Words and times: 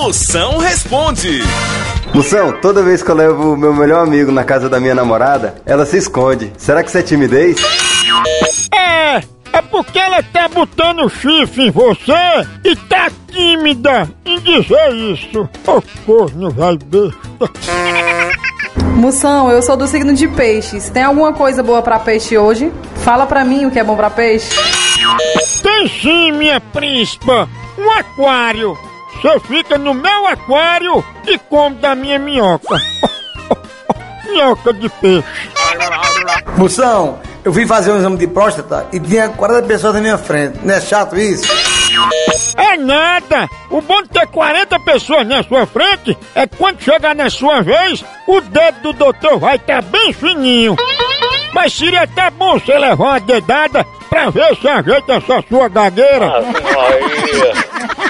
Moção 0.00 0.58
responde. 0.58 1.42
Moção, 2.14 2.52
toda 2.62 2.84
vez 2.84 3.02
que 3.02 3.10
eu 3.10 3.16
levo 3.16 3.54
o 3.54 3.56
meu 3.56 3.74
melhor 3.74 4.04
amigo 4.04 4.30
na 4.30 4.44
casa 4.44 4.68
da 4.68 4.78
minha 4.78 4.94
namorada, 4.94 5.56
ela 5.66 5.84
se 5.84 5.96
esconde. 5.96 6.52
Será 6.56 6.84
que 6.84 6.88
isso 6.88 6.98
é 6.98 7.02
timidez? 7.02 7.56
É, 8.72 9.16
é 9.16 9.62
porque 9.68 9.98
ela 9.98 10.22
tá 10.22 10.46
botando 10.48 11.10
chifre 11.10 11.66
em 11.66 11.70
você 11.72 12.12
e 12.64 12.76
tá 12.76 13.10
tímida 13.26 14.08
em 14.24 14.38
dizer 14.38 14.94
isso. 14.94 15.48
Ô 15.66 15.82
corno 16.06 16.48
vai 16.50 16.78
besta. 16.78 17.18
Moção, 18.94 19.50
eu 19.50 19.60
sou 19.62 19.76
do 19.76 19.88
signo 19.88 20.14
de 20.14 20.28
peixes. 20.28 20.88
Tem 20.90 21.02
alguma 21.02 21.32
coisa 21.32 21.60
boa 21.60 21.82
pra 21.82 21.98
peixe 21.98 22.38
hoje? 22.38 22.72
Fala 23.02 23.26
pra 23.26 23.44
mim 23.44 23.66
o 23.66 23.70
que 23.70 23.80
é 23.80 23.84
bom 23.84 23.96
pra 23.96 24.10
peixe. 24.10 24.54
Tem 25.60 25.88
sim, 25.88 26.30
minha 26.30 26.60
príncipa, 26.60 27.48
um 27.76 27.90
aquário. 27.90 28.78
Você 29.20 29.40
fica 29.40 29.76
no 29.76 29.94
meu 29.94 30.26
aquário 30.26 31.04
e 31.26 31.36
come 31.38 31.76
da 31.76 31.94
minha 31.94 32.18
minhoca. 32.18 32.76
minhoca 34.30 34.72
de 34.72 34.88
peixe. 34.88 35.24
Moção, 36.56 37.18
eu 37.44 37.50
vim 37.50 37.66
fazer 37.66 37.90
um 37.90 37.98
exame 37.98 38.16
de 38.16 38.26
próstata 38.28 38.86
e 38.92 39.00
tinha 39.00 39.28
40 39.28 39.66
pessoas 39.66 39.94
na 39.94 40.00
minha 40.00 40.18
frente. 40.18 40.60
Não 40.62 40.74
é 40.74 40.80
chato 40.80 41.18
isso? 41.18 41.50
É 42.56 42.76
nada! 42.76 43.48
O 43.70 43.80
bom 43.80 44.02
de 44.02 44.10
ter 44.10 44.26
40 44.28 44.78
pessoas 44.80 45.26
na 45.26 45.42
sua 45.42 45.66
frente 45.66 46.16
é 46.34 46.46
que 46.46 46.56
quando 46.56 46.80
chegar 46.80 47.14
na 47.14 47.28
sua 47.28 47.60
vez, 47.60 48.04
o 48.26 48.40
dedo 48.40 48.80
do 48.82 48.92
doutor 48.92 49.38
vai 49.38 49.56
estar 49.56 49.82
bem 49.82 50.12
fininho. 50.12 50.76
Mas 51.52 51.72
seria 51.72 52.02
até 52.02 52.30
bom 52.30 52.58
você 52.58 52.78
levar 52.78 53.04
uma 53.04 53.20
dedada 53.20 53.84
pra 54.08 54.30
ver 54.30 54.56
se 54.56 54.68
ajeita 54.68 55.14
essa 55.14 55.42
sua 55.48 55.68
gagueira. 55.68 56.28
Maria. 56.42 58.07